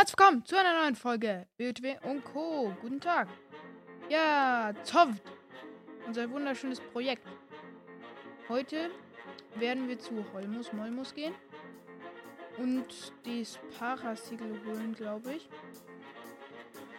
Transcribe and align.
Herzlich 0.00 0.18
willkommen 0.18 0.46
zu 0.46 0.56
einer 0.56 0.80
neuen 0.80 0.96
Folge 0.96 1.46
BOTW 1.58 1.96
und 2.04 2.24
Co. 2.24 2.74
Guten 2.80 3.02
Tag. 3.02 3.28
Ja, 4.08 4.72
Zoft. 4.82 5.20
Unser 6.06 6.30
wunderschönes 6.30 6.80
Projekt. 6.80 7.28
Heute 8.48 8.90
werden 9.56 9.88
wir 9.88 9.98
zu 9.98 10.24
Holmus 10.32 10.72
Molmus 10.72 11.12
gehen 11.12 11.34
und 12.56 12.86
das 13.24 13.58
Parasiegel 13.78 14.58
holen, 14.64 14.94
glaube 14.94 15.34
ich. 15.34 15.46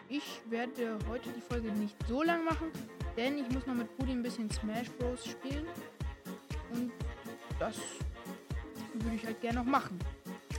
Ich 0.07 0.39
werde 0.51 0.99
heute 1.09 1.31
die 1.31 1.41
Folge 1.41 1.71
nicht 1.71 1.95
so 2.07 2.21
lang 2.21 2.45
machen, 2.45 2.71
denn 3.17 3.39
ich 3.39 3.49
muss 3.49 3.65
noch 3.65 3.73
mit 3.73 3.97
Pudi 3.97 4.11
ein 4.11 4.21
bisschen 4.21 4.47
Smash 4.51 4.91
Bros. 4.99 5.25
spielen. 5.25 5.65
Und 6.71 6.91
das 7.57 7.77
würde 8.93 9.15
ich 9.15 9.25
halt 9.25 9.41
gerne 9.41 9.57
noch 9.57 9.65
machen. 9.65 9.97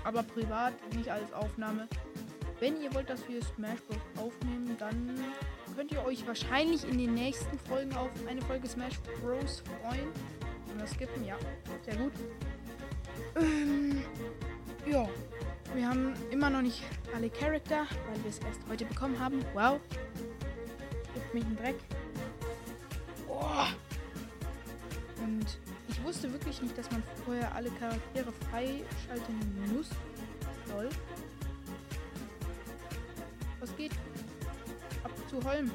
Aber 0.03 0.25
privat, 0.25 0.73
nicht 0.97 1.09
als 1.09 1.33
Aufnahme. 1.33 1.87
Wenn 2.62 2.80
ihr 2.80 2.95
wollt, 2.95 3.11
dass 3.11 3.29
wir 3.29 3.43
Smash 3.43 3.80
Bros. 3.89 3.98
aufnehmen, 4.25 4.77
dann 4.79 5.19
könnt 5.75 5.91
ihr 5.91 6.07
euch 6.07 6.25
wahrscheinlich 6.29 6.89
in 6.89 6.97
den 6.97 7.12
nächsten 7.12 7.59
Folgen 7.59 7.93
auf 7.97 8.09
eine 8.29 8.41
Folge 8.43 8.69
Smash 8.69 9.01
Bros. 9.20 9.65
freuen. 9.83 10.07
Und 10.70 10.80
das 10.80 10.93
skippen, 10.93 11.25
ja. 11.25 11.37
Sehr 11.84 11.97
gut. 11.97 12.12
Ähm, 13.34 14.05
ja. 14.87 15.09
Wir 15.75 15.89
haben 15.89 16.15
immer 16.30 16.51
noch 16.51 16.62
nicht 16.62 16.84
alle 17.12 17.30
Charakter, 17.30 17.79
weil 18.09 18.23
wir 18.23 18.30
es 18.30 18.39
erst 18.39 18.61
heute 18.69 18.84
bekommen 18.84 19.19
haben. 19.19 19.45
Wow. 19.55 19.81
Gibt 21.15 21.34
mich 21.34 21.45
ein 21.45 21.56
Dreck. 21.56 21.77
Oh. 23.29 23.67
Und 25.20 25.47
ich 25.89 26.05
wusste 26.05 26.33
wirklich 26.33 26.62
nicht, 26.62 26.79
dass 26.79 26.89
man 26.92 27.03
vorher 27.25 27.53
alle 27.56 27.70
Charaktere 27.70 28.31
freischalten 28.53 29.75
muss. 29.75 29.91
Soll. 30.69 30.91
Geht? 33.83 33.92
Ab 35.02 35.11
zu 35.28 35.42
Holm. 35.42 35.72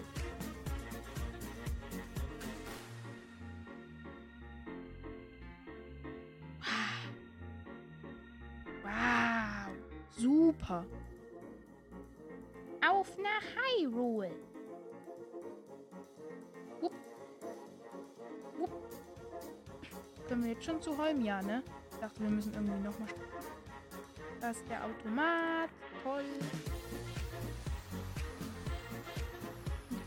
Wow. 8.82 9.74
Super. 10.16 10.86
Auf 12.90 13.18
nach 13.18 13.44
Hyrule. 13.78 14.32
Wupp. 16.80 16.94
Wupp. 18.58 18.72
Können 20.30 20.44
wir 20.44 20.52
jetzt 20.52 20.64
schon 20.64 20.82
zu 20.82 20.98
Holm? 20.98 21.26
Ja, 21.26 21.42
ne? 21.42 21.62
Ich 21.92 21.98
dachte, 21.98 22.22
wir 22.22 22.30
müssen 22.30 22.54
irgendwie 22.54 22.88
nochmal. 22.88 23.10
Das 24.40 24.56
ist 24.56 24.70
der 24.70 24.86
Automat. 24.86 25.70
Toll. 26.06 26.24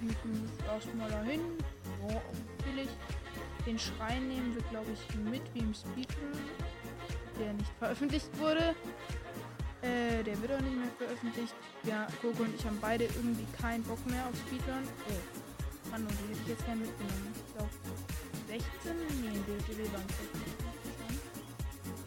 Hüten 0.00 0.50
erstmal 0.66 1.10
dahin. 1.10 1.40
So, 2.00 2.22
billig. 2.64 2.88
Den 3.66 3.78
Schrein 3.78 4.28
nehmen 4.28 4.54
wir, 4.54 4.62
glaube 4.70 4.90
ich, 4.92 5.16
mit 5.18 5.42
wie 5.54 5.58
im 5.58 5.74
Speedrun, 5.74 6.32
der 7.38 7.52
nicht 7.52 7.70
veröffentlicht 7.78 8.28
wurde. 8.38 8.74
Äh, 9.82 10.22
der 10.24 10.40
wird 10.40 10.52
auch 10.52 10.60
nicht 10.60 10.76
mehr 10.76 10.90
veröffentlicht. 10.98 11.54
Ja, 11.84 12.06
Coco 12.20 12.42
und 12.42 12.54
ich 12.54 12.64
haben 12.64 12.78
beide 12.80 13.04
irgendwie 13.04 13.46
keinen 13.60 13.82
Bock 13.84 14.04
mehr 14.06 14.26
auf 14.26 14.36
Speedrun. 14.46 14.84
Oh, 15.08 15.90
Mann, 15.90 16.02
und 16.02 16.10
die 16.10 16.28
hätte 16.28 16.40
ich 16.42 16.48
jetzt 16.48 16.64
gerne 16.64 16.80
mitgenommen. 16.80 17.34
Ich 17.34 17.54
glaube, 17.54 17.70
16? 18.48 18.96
Nee, 19.22 19.36
in 19.36 19.44
DTW 19.44 19.92
waren 19.92 20.04
es 20.08 20.16
16. 20.16 20.70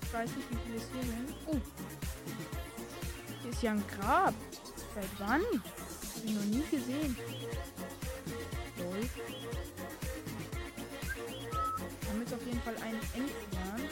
Ich 0.02 0.14
weiß 0.14 0.30
nicht, 0.36 0.52
wie 0.52 0.58
viele 0.66 0.78
es 0.78 0.88
hier 0.94 1.04
sind. 1.04 1.36
Oh, 1.48 1.58
hier 3.42 3.52
ist 3.52 3.64
ja 3.64 3.72
ein 3.72 3.84
Grab. 3.88 4.34
Seit 4.94 5.10
wann? 5.20 5.42
Hab 5.42 6.26
ich 6.26 6.34
noch 6.34 6.46
nie 6.46 6.64
gesehen. 6.70 7.18
Wir 12.00 12.10
haben 12.10 12.20
jetzt 12.22 12.34
auf 12.34 12.46
jeden 12.46 12.62
Fall 12.62 12.76
einen 12.78 13.00
Endplan. 13.16 13.90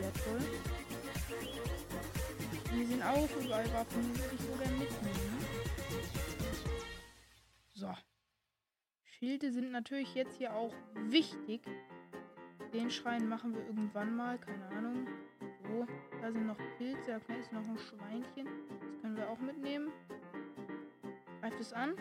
Wertvoll. 0.00 0.40
Hier 2.72 2.86
sind 2.86 3.02
auch 3.02 3.28
überall 3.42 3.72
Waffen, 3.72 4.02
die 4.02 4.18
würde 4.20 4.34
ich 4.34 4.40
sogar 4.42 4.68
mitnehmen. 4.68 5.46
So. 7.72 7.94
Schilde 9.04 9.50
sind 9.50 9.70
natürlich 9.72 10.14
jetzt 10.14 10.36
hier 10.36 10.54
auch 10.54 10.74
wichtig. 11.06 11.62
Den 12.74 12.90
Schrein 12.90 13.28
machen 13.28 13.54
wir 13.54 13.64
irgendwann 13.66 14.14
mal, 14.14 14.38
keine 14.38 14.68
Ahnung. 14.68 15.06
So, 15.62 15.86
da 16.20 16.30
sind 16.30 16.46
noch 16.46 16.58
Pilze, 16.76 17.18
da 17.26 17.34
ist 17.34 17.52
noch 17.52 17.66
ein 17.66 17.78
Schweinchen. 17.78 18.46
Das 18.68 19.00
können 19.00 19.16
wir 19.16 19.30
auch 19.30 19.38
mitnehmen. 19.38 19.90
Greift 21.40 21.60
es 21.60 21.72
an? 21.72 21.94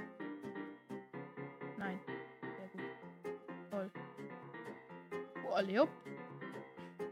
Nein. 1.86 2.00
Sehr 2.42 2.68
gut. 2.70 2.82
Toll. 3.70 3.92
Oh, 5.48 5.62
Leop. 5.62 5.90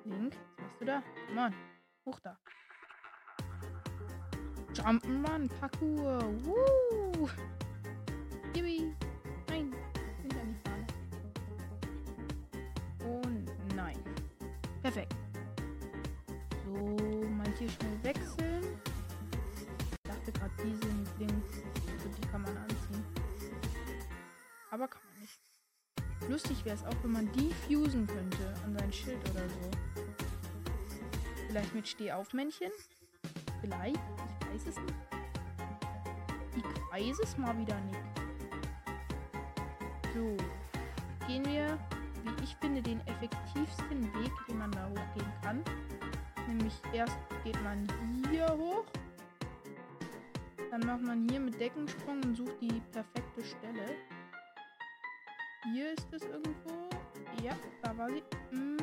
Link, 0.03 0.33
was 0.33 0.65
machst 0.65 0.81
du 0.81 0.85
da? 0.85 1.03
On. 1.37 1.53
Hoch 2.05 2.19
da. 2.21 2.37
Jump'n'Run, 4.73 5.47
Parkour. 5.59 6.23
Woo! 6.43 7.29
Yippie. 8.55 8.95
Nein. 9.47 9.75
Hinter 10.23 10.43
die 10.43 10.55
Fahne. 10.63 10.87
Und 13.05 13.75
nein. 13.75 13.99
Perfekt. 14.81 15.15
So, 16.65 16.97
hier 17.59 17.69
schnell 17.69 18.03
wechseln. 18.03 18.63
Ich 19.91 20.01
dachte 20.01 20.31
gerade, 20.31 20.53
die 20.63 20.75
sind 20.75 21.02
Lustig 26.29 26.63
wäre 26.65 26.75
es 26.75 26.85
auch, 26.85 26.95
wenn 27.03 27.11
man 27.11 27.31
die 27.33 27.53
fusen 27.67 28.07
könnte 28.07 28.53
an 28.65 28.77
sein 28.77 28.93
Schild 28.93 29.19
oder 29.29 29.47
so. 29.47 29.71
Vielleicht 31.47 31.75
mit 31.75 31.87
Stehaufmännchen? 31.87 32.71
Vielleicht? 33.61 33.95
Ich 33.95 34.47
weiß 34.53 34.67
es 34.67 34.75
nicht. 34.77 34.95
Ich 36.55 36.63
weiß 36.91 37.19
es 37.23 37.37
mal 37.37 37.57
wieder 37.57 37.79
nicht. 37.81 37.99
So. 40.13 40.37
Gehen 41.27 41.45
wir, 41.45 41.77
wie 42.23 42.43
ich 42.43 42.55
finde, 42.57 42.81
den 42.81 42.99
effektivsten 43.07 44.03
Weg, 44.15 44.31
den 44.47 44.57
man 44.57 44.71
da 44.71 44.89
hochgehen 44.89 45.33
kann. 45.41 45.63
Nämlich 46.47 46.73
erst 46.93 47.17
geht 47.43 47.61
man 47.63 47.87
hier 48.29 48.47
hoch. 48.47 48.85
Dann 50.71 50.85
macht 50.85 51.01
man 51.01 51.29
hier 51.29 51.39
mit 51.39 51.59
Deckensprung 51.59 52.21
und 52.23 52.35
sucht 52.35 52.59
die 52.61 52.81
perfekte 52.91 53.43
Stelle. 53.43 53.95
Hier 55.71 55.93
ist 55.93 56.11
es 56.11 56.21
irgendwo. 56.23 56.89
Ja, 57.41 57.53
da 57.81 57.97
war 57.97 58.09
sie. 58.09 58.21
Hm. 58.49 58.77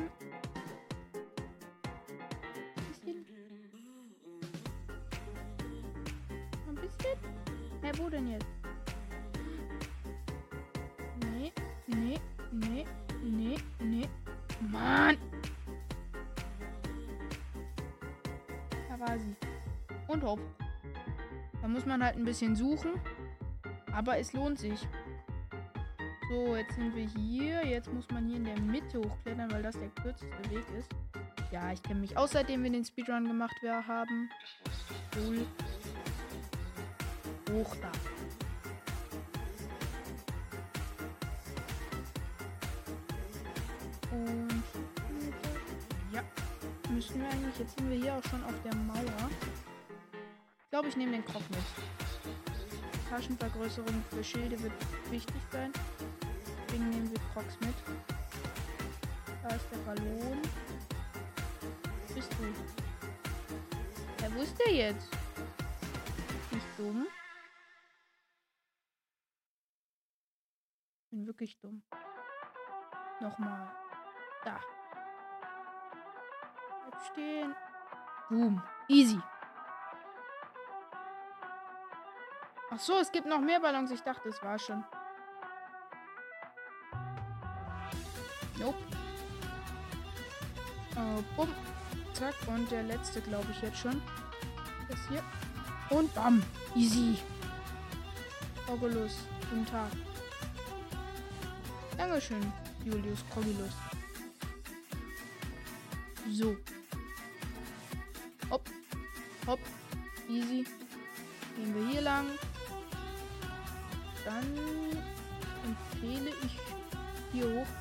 Bisschen. 2.89 3.25
Ein 6.67 6.75
bisschen. 6.75 7.17
Hä, 7.83 7.91
wo 7.97 8.09
denn 8.09 8.31
jetzt? 8.31 8.47
Nee, 11.29 11.51
nee, 11.85 12.19
nee, 12.51 12.85
nee, 13.21 13.57
nee. 13.79 14.09
Mann! 14.71 15.17
Da 18.89 18.99
war 18.99 19.19
sie. 19.19 19.35
Und 20.07 20.23
hopp. 20.23 20.39
Da 21.61 21.67
muss 21.67 21.85
man 21.85 22.03
halt 22.03 22.15
ein 22.15 22.25
bisschen 22.25 22.55
suchen. 22.55 22.99
Aber 23.93 24.17
es 24.17 24.33
lohnt 24.33 24.57
sich. 24.57 24.87
So, 26.31 26.55
jetzt 26.55 26.75
sind 26.75 26.95
wir 26.95 27.09
hier. 27.09 27.67
Jetzt 27.67 27.91
muss 27.91 28.09
man 28.09 28.25
hier 28.25 28.37
in 28.37 28.45
der 28.45 28.57
Mitte 28.61 28.99
hochklettern, 28.99 29.51
weil 29.51 29.63
das 29.63 29.77
der 29.77 29.89
kürzeste 29.89 30.49
Weg 30.49 30.63
ist. 30.79 30.87
Ja, 31.51 31.73
ich 31.73 31.83
kenne 31.83 31.99
mich 31.99 32.15
aus, 32.15 32.31
seitdem 32.31 32.63
wir 32.63 32.71
den 32.71 32.85
Speedrun 32.85 33.27
gemacht 33.27 33.53
haben. 33.65 34.29
Cool. 35.13 35.45
Hoch 37.51 37.75
da. 37.81 37.91
Und 44.15 44.63
ja, 46.13 46.23
müssen 46.91 47.19
wir 47.19 47.29
eigentlich. 47.29 47.59
Jetzt 47.59 47.77
sind 47.77 47.89
wir 47.89 47.97
hier 47.97 48.15
auch 48.15 48.23
schon 48.29 48.41
auf 48.45 48.55
der 48.63 48.73
Mauer. 48.75 49.29
Ich 50.63 50.69
glaube, 50.69 50.87
ich 50.87 50.95
nehme 50.95 51.11
den 51.11 51.25
Kopf 51.25 51.43
mit. 51.49 51.59
Taschenvergrößerung 53.09 54.01
für 54.09 54.23
Schilde 54.23 54.63
wird 54.63 54.71
wichtig 55.09 55.35
sein. 55.51 55.73
Deswegen 56.71 56.89
nehmen 56.89 57.11
wir 57.11 57.19
Crocs 57.33 57.59
mit. 57.59 57.75
Da 59.43 59.55
ist 59.55 59.69
der 59.73 59.77
Ballon. 59.79 60.41
Bist 62.15 62.31
du? 62.39 62.45
Ja, 64.23 64.29
der 64.57 64.73
jetzt? 64.73 65.11
Nicht 66.51 66.65
dumm. 66.77 67.07
Bin 71.09 71.27
wirklich 71.27 71.59
dumm. 71.59 71.83
Nochmal. 73.19 73.69
Da. 74.45 74.61
Bleib 76.83 77.05
stehen. 77.11 77.53
Boom. 78.29 78.63
Easy. 78.87 79.19
Ach 82.69 82.79
so, 82.79 82.97
es 82.99 83.11
gibt 83.11 83.27
noch 83.27 83.41
mehr 83.41 83.59
Ballons. 83.59 83.91
Ich 83.91 84.03
dachte, 84.03 84.29
es 84.29 84.41
war 84.41 84.57
schon. 84.57 84.85
Nope. 88.61 88.77
Oh, 90.95 91.23
bumm. 91.35 91.49
Zack. 92.13 92.35
Und 92.45 92.69
der 92.69 92.83
letzte, 92.83 93.19
glaube 93.21 93.47
ich, 93.51 93.61
jetzt 93.61 93.79
schon. 93.79 93.99
Das 94.87 94.99
hier. 95.09 95.23
Und 95.89 96.13
bam. 96.13 96.43
Easy. 96.75 97.17
Oculus. 98.67 99.17
Guten 99.49 99.65
Tag. 99.65 99.89
Dankeschön, 101.97 102.53
Julius 102.85 103.23
Cogulus. 103.33 103.73
So. 106.29 106.55
Hopp. 108.51 108.69
Hopp. 109.47 109.59
Easy. 110.29 110.65
Gehen 111.55 111.75
wir 111.75 111.87
hier 111.87 112.01
lang. 112.01 112.27
Dann 114.23 114.45
empfehle 115.65 116.31
ich 116.43 116.59
hier 117.33 117.45
hoch 117.59 117.80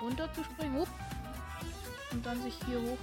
runter 0.00 0.32
zu 0.32 0.44
springen. 0.44 0.78
Hup. 0.78 0.88
Und 2.12 2.26
dann 2.26 2.42
sich 2.42 2.54
hier 2.66 2.80
hoch. 2.80 2.98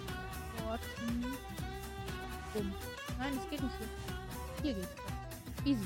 Bumm. 2.53 2.73
Nein, 3.17 3.33
es 3.41 3.49
geht 3.49 3.63
nicht 3.63 3.75
hier. 3.77 3.87
Hier 4.61 4.73
geht's. 4.73 4.95
Easy. 5.63 5.85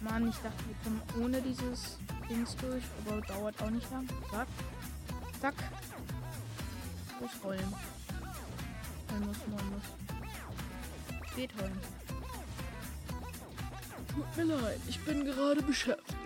Mann, 0.00 0.28
ich 0.28 0.36
dachte, 0.36 0.64
wir 0.66 0.76
kommen 0.84 1.02
ohne 1.20 1.42
dieses 1.42 1.98
Dings 2.28 2.56
durch, 2.56 2.84
aber 3.06 3.20
dauert 3.22 3.60
auch 3.62 3.70
nicht 3.70 3.90
lang. 3.90 4.08
Zack. 4.30 4.48
Zack. 5.40 5.54
Muss 7.20 7.30
rollen. 7.42 7.74
Man 9.10 9.26
muss, 9.26 9.36
man 9.48 9.70
muss. 9.70 9.82
Geht 11.34 11.50
rollen. 11.60 11.80
Tut 14.14 14.36
mir 14.36 14.44
leid, 14.44 14.80
ich 14.88 15.00
bin 15.04 15.24
gerade 15.24 15.62
beschäftigt. 15.62 16.16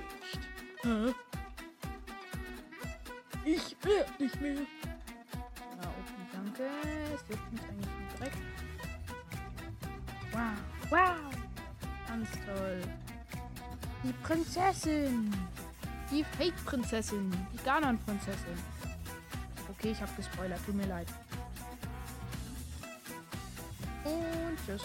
Hä? 0.82 1.14
Ich 3.54 3.76
werde 3.84 4.10
nicht 4.18 4.40
mehr. 4.40 4.54
Ja, 4.54 4.62
okay, 5.82 6.24
danke. 6.32 6.62
Es 7.14 7.20
juckt 7.28 7.52
mich 7.52 7.62
eigentlich 7.64 7.86
nicht 7.98 8.18
direkt. 8.18 8.36
Wow, 10.32 10.56
wow. 10.88 11.34
Ganz 12.08 12.30
toll. 12.46 12.80
Die 14.04 14.12
Prinzessin. 14.24 15.30
Die 16.10 16.24
Fake-Prinzessin. 16.38 17.30
Die 17.52 17.62
Ganon-Prinzessin. 17.62 18.56
Okay, 19.68 19.90
ich 19.90 20.00
habe 20.00 20.12
gespoilert. 20.16 20.64
Tut 20.64 20.74
mir 20.74 20.86
leid. 20.86 21.08
Und 24.04 24.56
tschüss. 24.64 24.84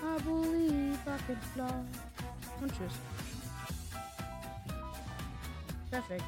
I 0.00 0.22
believe 0.22 0.98
I 1.04 1.18
can 1.26 1.40
fly. 1.52 1.64
Und 2.60 2.70
tschüss. 2.70 2.92
Perfekt. 5.90 6.24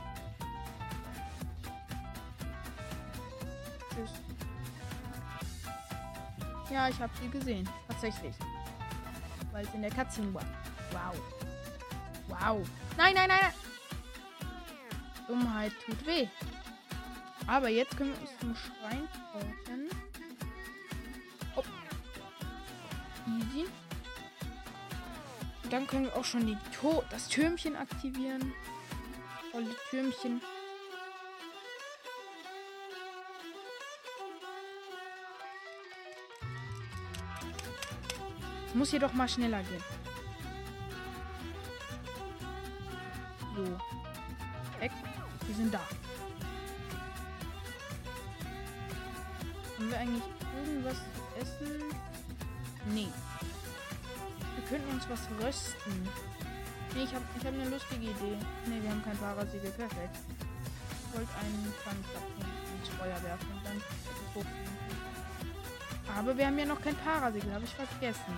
Tschüss. 3.94 4.10
Ja, 6.70 6.88
ich 6.88 7.00
habe 7.00 7.12
sie 7.20 7.28
gesehen. 7.28 7.68
Tatsächlich. 7.88 8.34
Weil 9.52 9.66
es 9.66 9.74
in 9.74 9.82
der 9.82 9.90
Cutscene 9.90 10.32
war. 10.32 10.44
Wow. 10.92 11.20
Wow. 12.28 12.68
Nein, 12.96 13.14
nein, 13.14 13.28
nein, 13.28 13.38
nein. 13.40 13.52
Dummheit 15.26 15.72
tut 15.84 16.06
weh. 16.06 16.28
Aber 17.46 17.68
jetzt 17.68 17.96
können 17.96 18.12
wir 18.12 18.20
uns 18.20 18.30
zum 18.38 18.54
Schrein 18.54 19.08
porten. 19.32 19.88
Hopp. 21.56 21.66
Easy. 23.26 23.66
Dann 25.70 25.86
können 25.86 26.04
wir 26.06 26.16
auch 26.16 26.24
schon 26.24 26.46
die 26.46 26.58
to 26.80 27.02
das 27.10 27.28
Türmchen 27.28 27.76
aktivieren. 27.76 28.52
Tolle 29.60 29.76
Türmchen. 29.90 30.40
Es 38.66 38.74
muss 38.74 38.90
hier 38.90 39.00
doch 39.00 39.12
mal 39.12 39.28
schneller 39.28 39.62
gehen. 39.64 39.84
So. 43.54 43.64
Weg. 44.80 44.92
Wir 45.46 45.54
sind 45.54 45.74
da. 45.74 45.80
Haben 49.76 49.90
wir 49.90 49.98
eigentlich 49.98 50.22
irgendwas 50.56 50.96
zu 50.96 51.40
essen? 51.40 51.84
Nee. 52.86 53.08
Wir 54.54 54.64
könnten 54.68 54.90
uns 54.94 55.06
was 55.10 55.20
rösten. 55.42 56.08
Nee, 56.94 57.04
ich 57.04 57.14
habe 57.14 57.24
ich 57.38 57.46
hab 57.46 57.54
eine 57.54 57.68
lustige 57.68 58.06
Idee. 58.06 58.36
Nee, 58.66 58.82
wir 58.82 58.90
haben 58.90 59.02
kein 59.04 59.16
Parasiegel. 59.18 59.70
Perfekt. 59.70 60.16
Ich 60.90 61.16
wollte 61.16 61.30
einen 61.38 61.72
Fangklapfen 61.84 62.44
ins 62.78 62.88
Feuer 62.98 63.22
werfen 63.22 63.48
und 63.52 63.64
dann 63.64 63.82
gucken. 64.34 64.50
Aber 66.18 66.36
wir 66.36 66.46
haben 66.46 66.58
ja 66.58 66.66
noch 66.66 66.80
kein 66.80 66.96
Parasiegel. 66.96 67.52
Habe 67.52 67.64
ich 67.64 67.74
vergessen. 67.74 68.34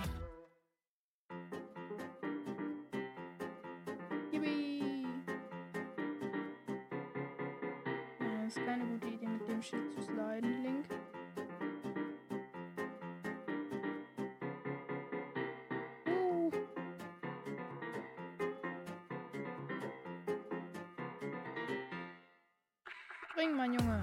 뺑 23.43 23.57
만영아 23.57 23.99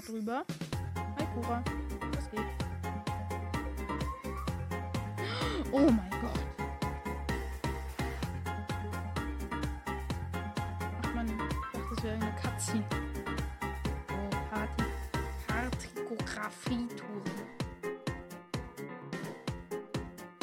Drüber. 0.00 0.44
Hi, 1.18 1.26
Cora. 1.34 1.62
Was 2.14 2.30
geht? 2.30 2.40
Oh 5.72 5.80
mein 5.80 6.10
Gott. 6.20 6.40
Ach 11.02 11.14
man, 11.14 11.26
ich 11.26 11.34
das 11.94 12.04
wäre 12.04 12.14
eine 12.14 12.32
Cutscene. 12.40 12.84
Oh, 14.10 14.30
Party. 14.50 14.84
Partikografie-Touren. 15.46 17.22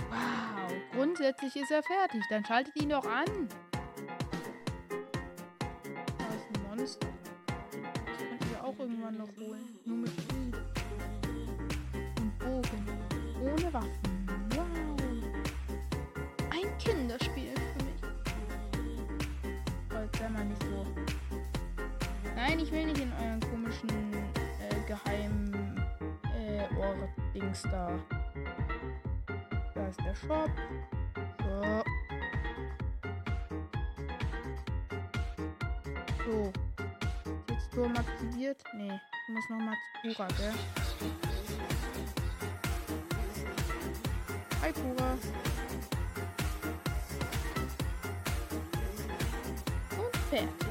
Wow, 0.10 0.72
grundsätzlich 0.94 1.56
ist 1.56 1.72
er 1.72 1.84
fertig. 1.84 2.22
Dann 2.30 2.44
schaltet 2.46 2.76
ihn 2.82 2.90
doch 2.90 3.06
an. 3.06 3.48
Nein, 22.48 22.60
ich 22.60 22.72
will 22.72 22.86
nicht 22.86 23.00
in 23.00 23.12
euren 23.14 23.40
komischen 23.40 23.90
äh, 23.90 24.88
geheimen 24.88 25.82
äh, 26.38 26.80
Ort-Dings 26.80 27.64
da. 27.64 27.90
Da 29.74 29.88
ist 29.88 30.00
der 30.00 30.14
Shop. 30.14 30.52
So. 31.44 31.84
So. 36.24 36.54
Ist 37.48 37.50
jetzt 37.50 37.74
Turm 37.74 37.98
aktiviert? 37.98 38.64
Nee. 38.78 38.92
Ich 39.28 39.34
muss 39.34 39.50
nochmal 39.50 39.76
zu 40.04 40.14
Pura, 40.14 40.28
gell? 40.38 40.54
Hi, 44.62 44.72
Pura. 44.72 45.18
Und 49.98 50.18
fertig. 50.30 50.65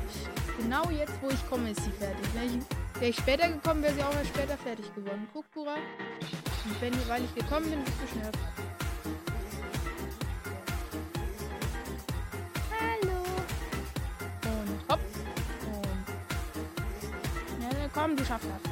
Genau 0.58 0.88
jetzt, 0.90 1.20
wo 1.20 1.28
ich 1.28 1.48
komme, 1.48 1.70
ist 1.70 1.82
sie 1.84 1.90
fertig. 1.90 2.34
Wäre 2.34 2.46
ich, 3.10 3.16
später 3.16 3.48
gekommen, 3.48 3.82
wäre 3.82 3.94
sie 3.94 4.02
auch 4.02 4.14
mal 4.14 4.24
später 4.24 4.56
fertig 4.56 4.94
geworden. 4.94 5.28
Guck, 5.32 5.50
Bura. 5.50 5.74
Und 5.74 6.80
wenn, 6.80 7.08
weil 7.08 7.24
ich 7.24 7.34
gekommen 7.34 7.68
bin, 7.68 7.84
bist 7.84 7.96
du 8.00 8.06
schneller. 8.06 8.30
Hallo. 12.80 13.24
Und 14.46 14.88
hopp. 14.88 15.00
Und. 17.58 17.62
Ja, 17.62 17.88
komm, 17.92 18.16
du 18.16 18.24
schaffst 18.24 18.48
das. 18.48 18.62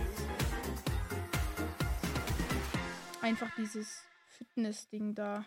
Einfach 3.20 3.50
dieses 3.56 4.02
Fitness-Ding 4.38 5.14
da 5.14 5.44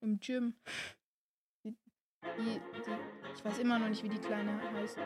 im 0.00 0.18
Gym. 0.20 0.54
Die, 1.64 1.76
die, 2.38 2.60
ich 3.34 3.44
weiß 3.44 3.58
immer 3.58 3.78
noch 3.78 3.88
nicht, 3.88 4.02
wie 4.02 4.08
die 4.08 4.18
kleine 4.18 4.60
heißt. 4.72 4.98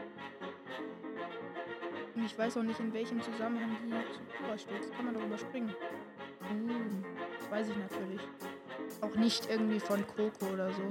Und 2.16 2.24
ich 2.24 2.36
weiß 2.38 2.56
auch 2.56 2.62
nicht, 2.62 2.80
in 2.80 2.94
welchem 2.94 3.20
Zusammenhang 3.20 3.76
die 3.84 3.90
zu 3.90 4.20
Cora 4.38 4.56
steht. 4.56 4.80
Das 4.80 4.90
kann 4.92 5.04
man 5.04 5.12
doch 5.14 5.22
überspringen. 5.22 5.74
Uh, 6.50 6.86
das 7.38 7.50
weiß 7.50 7.68
ich 7.68 7.76
natürlich. 7.76 8.22
Auch 9.02 9.14
nicht 9.16 9.50
irgendwie 9.50 9.78
von 9.78 10.02
Coco 10.06 10.46
oder 10.54 10.72
so. 10.72 10.88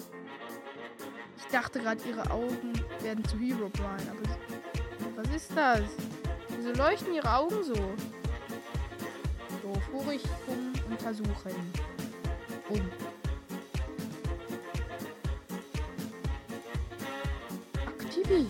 Ich 1.37 1.45
dachte 1.47 1.79
gerade, 1.79 1.99
ihre 2.07 2.29
Augen 2.29 2.73
werden 3.01 3.25
zu 3.25 3.39
Hero 3.39 3.67
Brian, 3.69 4.07
aber 4.07 4.19
was 5.15 5.27
ist 5.35 5.51
das? 5.55 5.81
Wieso 6.49 6.73
leuchten 6.73 7.15
ihre 7.15 7.33
Augen 7.33 7.63
so? 7.63 7.73
So, 7.73 7.95
Vorrichtung 9.91 10.73
untersuchen. 10.87 11.73
Um. 12.69 12.81
Aktiviert. 17.87 18.47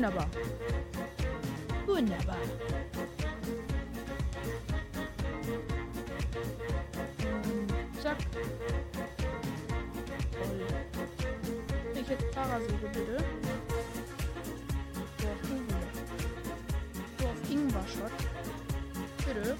Wunderbar. 0.00 0.26
Wunderbar. 1.86 2.36
Zack. 8.02 8.16
Toll. 10.32 10.66
Ich 11.94 12.08
jetzt 12.08 12.30
Parasäge 12.34 12.72
bitte. 12.80 13.18
So 15.18 15.28
auf 15.28 15.50
Ingwer. 15.50 15.84
So 17.18 17.26
auf 17.26 17.50
Ingwer-Shot. 17.50 18.12
Bitte. 19.26 19.56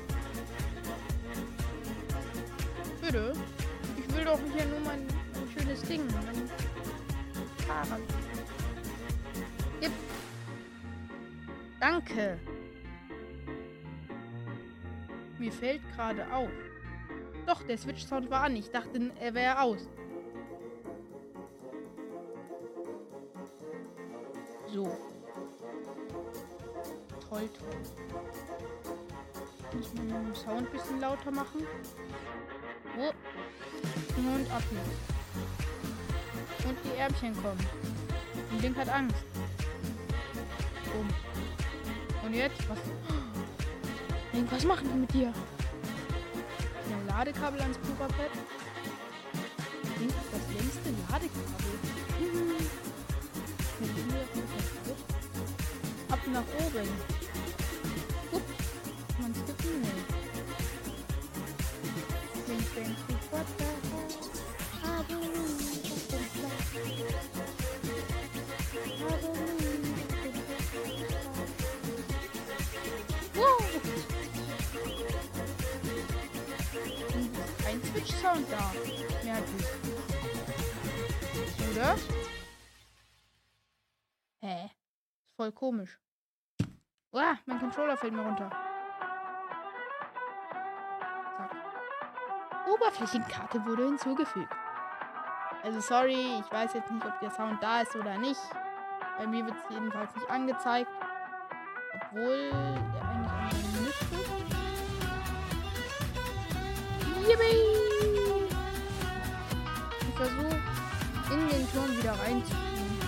Bitte. 3.03 3.33
Ich 3.99 4.17
will 4.17 4.25
doch 4.25 4.41
hier 4.57 4.65
nur 4.65 4.81
mein, 4.87 5.07
mein 5.35 5.51
schönes 5.55 5.83
Ding. 5.83 6.07
Mein 6.07 6.51
Fahrrad. 7.67 8.20
Danke. 11.91 12.39
Mir 15.41 15.51
fällt 15.51 15.83
gerade 15.97 16.25
auf. 16.33 16.51
Doch, 17.49 17.63
der 17.65 17.77
Switch-Sound 17.77 18.31
war 18.31 18.43
an. 18.43 18.55
Ich 18.55 18.71
dachte, 18.71 19.11
er 19.19 19.35
wäre 19.35 19.61
aus. 19.61 19.89
So. 24.69 24.85
Toll, 27.29 27.49
toll. 27.59 27.81
Muss 29.77 29.95
man 29.95 30.27
den 30.27 30.35
Sound 30.37 30.69
ein 30.69 30.73
bisschen 30.73 31.01
lauter 31.01 31.33
machen. 31.33 31.67
Oh. 32.99 33.13
Und 34.17 34.53
ab. 34.53 34.63
Und 36.69 36.79
die 36.85 36.99
Ärmchen 36.99 37.35
kommen. 37.35 37.67
Und 38.53 38.63
Link 38.63 38.77
hat 38.77 38.89
Angst. 38.91 39.25
Bumm. 40.93 41.09
Und 42.31 42.37
jetzt? 42.37 42.69
Was? 42.69 42.79
Link, 44.33 44.53
was 44.53 44.65
machen 44.65 44.89
die 44.89 45.01
mit 45.01 45.13
dir? 45.13 45.33
Ein 46.93 47.07
Ladekabel 47.09 47.61
ans 47.61 47.77
Pad. 47.77 48.13
Link 49.99 50.13
hat 50.13 50.27
das 50.31 50.47
längste 50.55 50.91
Ladekabel. 51.11 51.75
Ab 56.09 56.21
nach 56.33 56.45
oben. 56.65 56.89
Upp. 58.31 58.43
Man 59.21 59.35
skippen 59.35 59.81
nicht. 59.81 60.09
Link 62.47 62.75
denkt 62.77 63.10
Switch-Sound 78.41 78.47
da. 78.51 78.73
Merklich. 79.25 79.67
Oder? 81.73 81.97
Hä? 84.41 84.65
Ist 84.67 85.37
voll 85.37 85.53
komisch. 85.53 85.99
Uah, 87.13 87.39
mein 87.47 87.59
Controller 87.59 87.97
fällt 87.97 88.15
mir 88.15 88.23
runter. 88.23 88.51
Oberflächenkarte 92.73 93.65
wurde 93.67 93.85
hinzugefügt. 93.85 94.55
Also 95.63 95.81
sorry, 95.81 96.41
ich 96.41 96.53
weiß 96.53 96.75
jetzt 96.75 96.91
nicht, 96.91 97.05
ob 97.05 97.19
der 97.21 97.31
Sound 97.31 97.63
da 97.63 97.83
ist 97.83 97.95
oder 97.97 98.17
nicht. 98.19 98.41
Bei 99.19 99.27
mir 99.27 99.45
wird 99.45 99.57
es 99.57 99.75
jedenfalls 99.75 100.15
nicht 100.15 100.31
angezeigt. 100.31 100.91
Obwohl 101.95 102.51
er 102.53 103.11
eigentlich. 103.11 103.95
Yippie! 107.29 108.10
Ich 110.21 110.27
versuche 110.27 110.61
in 111.33 111.49
den 111.49 111.73
Turm 111.73 111.97
wieder 111.97 112.13
reinzuziehen. 112.13 112.99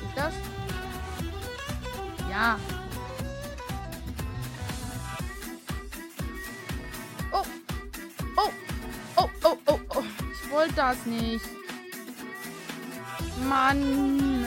Geht 0.00 0.16
das? 0.16 0.34
Ja. 2.30 2.58
Oh. 7.32 7.42
Oh. 8.36 8.50
Oh, 9.16 9.30
oh, 9.44 9.56
oh, 9.66 9.80
oh. 9.96 10.04
Ich 10.30 10.50
wollte 10.50 10.74
das 10.74 11.06
nicht. 11.06 11.46
Mann. 13.48 14.44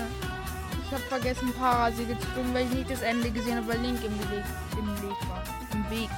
Ich 0.86 0.92
habe 0.92 1.04
vergessen, 1.06 1.52
Parasee 1.58 2.06
zu 2.06 2.28
tun, 2.36 2.54
weil 2.54 2.66
ich 2.66 2.72
nicht 2.72 2.92
das 2.92 3.02
Ende 3.02 3.32
gesehen 3.32 3.58
habe, 3.58 3.68
weil 3.68 3.80
Link 3.80 4.04
im 4.04 4.20
Weg, 4.30 4.44
im 4.78 4.88
Weg 5.02 5.30
war. 5.30 5.44
Im 5.74 5.90
Weg. 5.90 6.10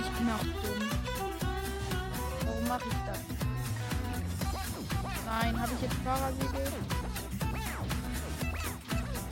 Ich 0.00 0.18
bin 0.18 0.30
auch 0.30 0.42
dumm. 0.62 0.89
Mache 2.70 2.86
ich 2.86 2.94
das? 3.04 3.18
Nein, 5.26 5.60
habe 5.60 5.72
ich 5.74 5.82
jetzt 5.82 6.04
Parasegel? 6.04 6.72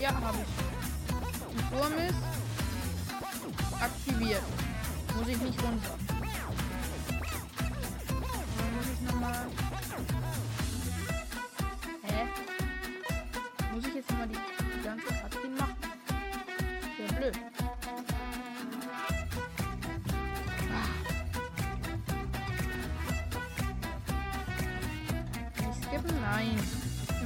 Ja, 0.01 0.13
habe 0.21 0.39
ich. 0.39 0.49
Der 1.55 1.71
Turm 1.71 1.93
ist 1.99 2.21
aktiviert. 3.81 4.43
Muss 5.17 5.29
ich 5.29 5.41
nicht 5.41 5.63
runter. 5.63 5.95
Dann 8.57 8.75
muss 8.75 8.87
ich 8.93 9.01
nochmal. 9.03 9.47
Hä? 12.03 12.27
Muss 13.73 13.87
ich 13.87 13.95
jetzt 13.95 14.11
nochmal 14.11 14.27
die, 14.27 14.35
die 14.35 14.83
ganze 14.83 15.07
Cutscene 15.07 15.28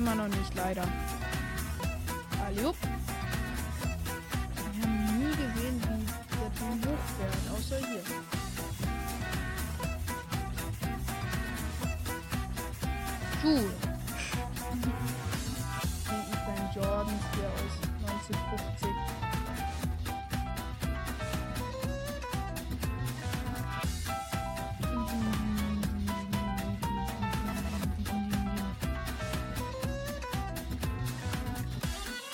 Immer 0.02 0.16
noch 0.16 0.26
nicht, 0.26 0.52
leider. 0.56 0.82
Allop. 2.44 2.74
Wir 4.74 4.82
haben 4.82 5.18
nie 5.20 5.30
gesehen, 5.30 5.80
wie 5.80 6.36
der 6.38 6.50
Turm 6.58 6.80
hochfährt, 6.80 7.42
außer 7.56 7.78
hier. 7.86 8.02
Schuhe. 13.40 13.91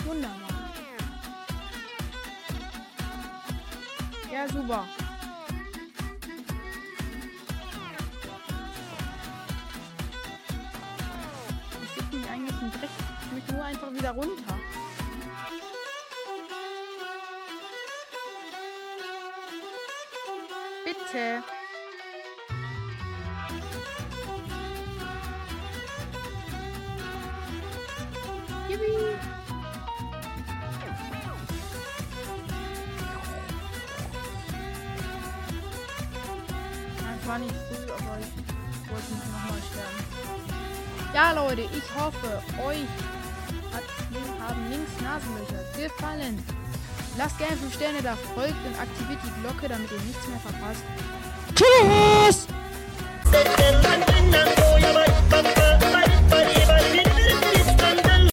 Wunderbar. 0.09 0.49
Ja, 4.33 4.49
super. 4.49 4.85
Ich 11.83 11.91
sitze 11.91 12.17
mich 12.17 12.31
eigentlich 12.31 12.63
im 12.63 12.73
Dreck. 12.73 12.91
Ich 13.21 13.33
möchte 13.33 13.53
nur 13.53 13.65
einfach 13.65 13.93
wieder 13.93 14.13
runter. 14.13 14.59
Bitte. 20.87 21.58
War 37.29 37.39
nicht 37.39 37.55
früh, 37.55 37.93
aber 37.93 38.19
ich 38.19 38.91
wollte 38.91 39.13
nicht 39.13 39.31
nochmal 39.31 39.61
sterben. 39.71 40.19
Ja, 41.15 41.33
Leute, 41.33 41.63
ich 41.63 41.95
hoffe, 41.95 42.43
euch 42.65 42.89
hat, 43.73 43.85
haben 44.49 44.71
links 44.71 44.91
Nasenlöcher 45.03 45.63
gefallen. 45.77 46.43
Lasst 47.19 47.39
gerne 47.39 47.57
5 47.57 47.75
Sterne 47.75 48.03
da, 48.03 48.17
folgt 48.35 48.65
und 48.67 48.81
aktiviert 48.81 49.21
die 49.25 49.41
Glocke, 49.43 49.69
damit 49.69 49.91
ihr 49.91 50.01
nichts 50.01 50.27
mehr 50.27 50.41
verpasst. 50.41 50.83
Tschüss! 51.55 52.58